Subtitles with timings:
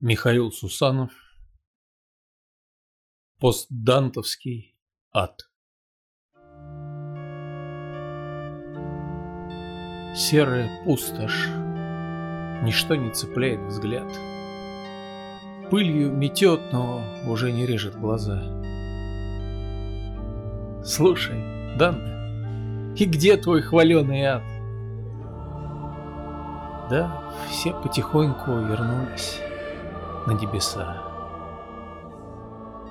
[0.00, 1.10] Михаил Сусанов.
[3.40, 4.78] Постдантовский
[5.12, 5.50] ад.
[10.14, 11.48] Серая пустошь.
[12.62, 14.08] Ничто не цепляет взгляд.
[15.68, 18.40] Пылью метет, но уже не режет глаза.
[20.84, 24.44] Слушай, Данте, и где твой хваленый ад?
[26.88, 29.40] Да, все потихоньку вернулись
[30.28, 31.02] на небеса.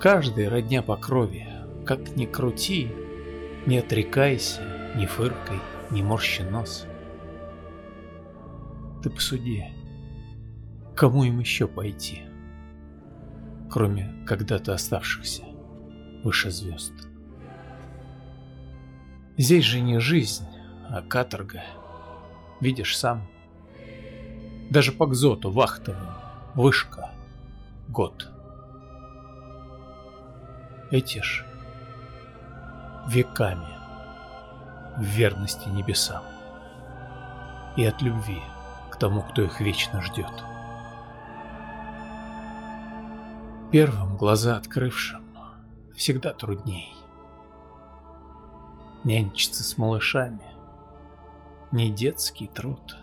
[0.00, 1.46] Каждый родня по крови,
[1.84, 2.90] как ни крути,
[3.66, 4.62] не отрекайся,
[4.96, 5.58] не фыркай,
[5.90, 6.86] не морщи нос.
[9.02, 9.66] Ты посуди,
[10.96, 12.22] кому им еще пойти,
[13.70, 15.42] кроме когда-то оставшихся
[16.24, 16.94] выше звезд?
[19.36, 20.46] Здесь же не жизнь,
[20.88, 21.62] а каторга.
[22.62, 23.28] Видишь сам.
[24.70, 26.08] Даже по кзоту вахтовым
[26.54, 27.12] вышка
[27.98, 28.28] год.
[30.92, 31.44] Эти ж
[33.08, 33.76] веками
[34.96, 36.22] в верности небесам
[37.76, 38.40] и от любви
[38.92, 40.30] к тому, кто их вечно ждет.
[43.72, 45.24] Первым глаза открывшим
[45.96, 46.94] всегда трудней.
[49.02, 50.46] Нянчиться с малышами
[51.72, 52.96] не детский труд.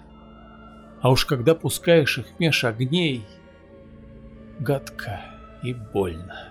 [1.01, 3.27] А уж когда пускаешь их меж огней,
[4.59, 5.19] гадко
[5.61, 6.49] и больно.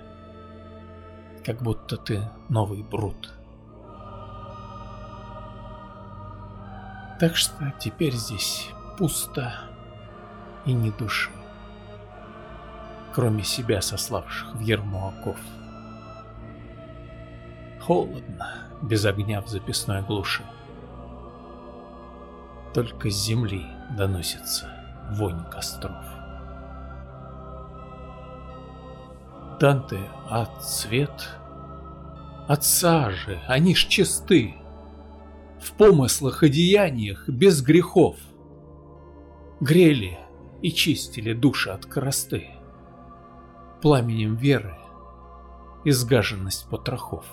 [1.44, 3.32] Как будто ты новый брут.
[7.20, 9.52] Так что теперь здесь пусто
[10.66, 11.30] и ни души,
[13.12, 15.38] кроме себя сославших в ерму оков.
[17.80, 20.42] Холодно, без огня в записной глуши.
[22.72, 23.64] Только с земли
[23.96, 24.68] доносится
[25.12, 26.13] вонь костров.
[29.58, 31.30] Данте, а цвет?
[32.48, 34.54] От сажи, они ж чисты.
[35.60, 38.16] В помыслах и деяниях без грехов.
[39.60, 40.18] Грели
[40.60, 42.50] и чистили души от коросты.
[43.80, 44.76] Пламенем веры
[45.84, 47.24] и сгаженность потрохов.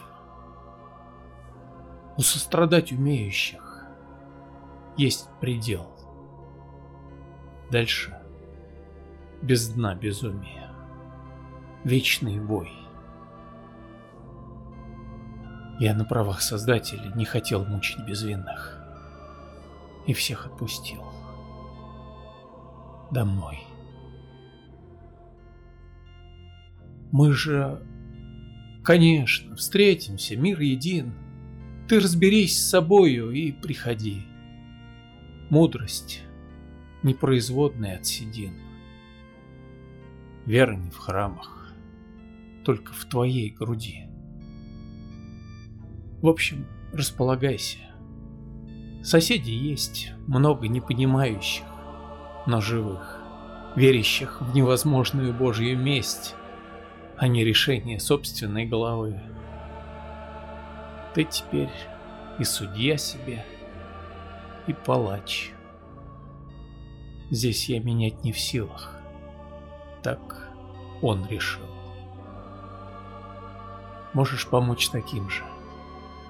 [2.17, 3.85] У сострадать умеющих
[4.97, 5.87] есть предел.
[7.71, 8.17] Дальше
[9.41, 10.70] без дна безумия
[11.83, 12.71] вечный вой.
[15.79, 18.77] Я на правах создателя не хотел мучить безвинных.
[20.05, 21.03] И всех отпустил.
[23.11, 23.59] Домой.
[27.11, 27.81] Мы же...
[28.83, 31.13] Конечно, встретимся, мир един.
[31.87, 34.25] Ты разберись с собою и приходи.
[35.49, 36.21] Мудрость
[37.03, 38.53] непроизводная от седин.
[40.45, 41.60] Вера не в храмах
[42.63, 44.05] только в твоей груди.
[46.21, 47.79] В общем, располагайся.
[49.03, 51.65] Соседи есть, много непонимающих,
[52.45, 53.19] но живых,
[53.75, 56.35] верящих в невозможную Божью месть,
[57.17, 59.19] а не решение собственной головы.
[61.15, 61.71] Ты теперь
[62.37, 63.43] и судья себе,
[64.67, 65.51] и палач.
[67.31, 68.95] Здесь я менять не в силах.
[70.03, 70.49] Так
[71.01, 71.65] он решил
[74.13, 75.43] можешь помочь таким же,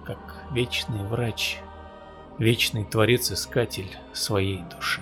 [0.05, 0.19] как
[0.51, 1.59] вечный врач,
[2.37, 5.01] вечный творец-искатель своей души.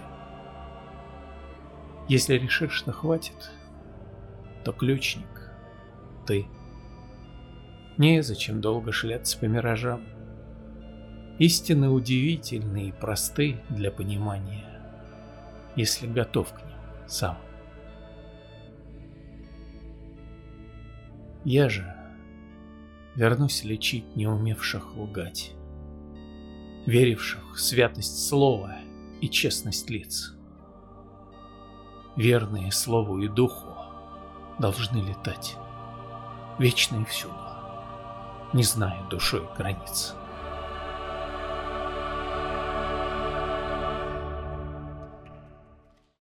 [2.07, 3.51] Если решишь, что хватит,
[4.63, 5.51] то ключник—
[6.25, 6.45] ты.
[7.97, 10.03] Незачем долго шляться по миражам.
[11.37, 14.65] Истины удивительны и просты для понимания,
[15.75, 17.37] если готов к ним сам.
[21.45, 21.98] Я же
[23.15, 25.53] вернусь лечить не умевших лгать,
[26.85, 28.75] веривших в святость слова
[29.21, 30.35] и честность лиц.
[32.15, 33.67] Верные слову и духу
[34.59, 35.55] должны летать,
[36.57, 37.35] вечно и всюду,
[38.53, 40.15] не зная душой границ.